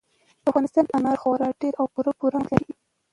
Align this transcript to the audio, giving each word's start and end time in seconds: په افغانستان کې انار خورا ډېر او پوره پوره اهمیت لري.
په 0.41 0.47
افغانستان 0.51 0.83
کې 0.87 0.93
انار 0.97 1.17
خورا 1.21 1.47
ډېر 1.61 1.73
او 1.79 1.85
پوره 1.93 2.11
پوره 2.19 2.37
اهمیت 2.39 2.51
لري. 2.69 2.73